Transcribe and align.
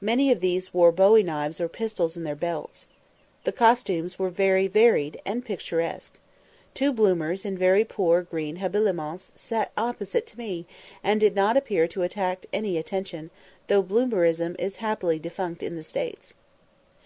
Many 0.00 0.32
of 0.32 0.40
these 0.40 0.72
wore 0.72 0.90
bowie 0.90 1.22
knives 1.22 1.60
or 1.60 1.68
pistols 1.68 2.16
in 2.16 2.24
their 2.24 2.34
belts. 2.34 2.86
The 3.44 3.52
costumes 3.52 4.18
were 4.18 4.30
very 4.30 4.68
varied 4.68 5.20
and 5.26 5.44
picturesque. 5.44 6.18
Two 6.72 6.94
Bloomers 6.94 7.44
in 7.44 7.58
very 7.58 7.84
poor 7.84 8.22
green 8.22 8.56
habiliments 8.56 9.32
sat 9.34 9.72
opposite 9.76 10.26
to 10.28 10.38
me, 10.38 10.64
and 11.04 11.20
did 11.20 11.34
not 11.36 11.58
appear 11.58 11.86
to 11.88 12.02
attract 12.04 12.46
any 12.54 12.78
attention, 12.78 13.28
though 13.66 13.82
Bloomerism 13.82 14.56
is 14.58 14.76
happily 14.76 15.18
defunct 15.18 15.62
in 15.62 15.76
the 15.76 15.84
States. 15.84 16.36